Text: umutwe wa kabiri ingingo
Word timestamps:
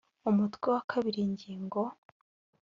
umutwe 0.29 0.65
wa 0.73 0.81
kabiri 0.91 1.19
ingingo 1.27 1.79